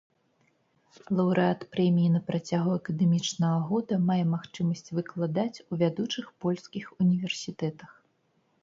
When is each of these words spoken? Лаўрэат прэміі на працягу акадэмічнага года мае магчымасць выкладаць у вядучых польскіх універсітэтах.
Лаўрэат 1.17 1.61
прэміі 1.75 2.07
на 2.15 2.21
працягу 2.31 2.73
акадэмічнага 2.79 3.59
года 3.69 4.01
мае 4.09 4.19
магчымасць 4.35 4.91
выкладаць 4.95 5.63
у 5.69 5.73
вядучых 5.85 6.25
польскіх 6.49 6.85
універсітэтах. 7.03 7.91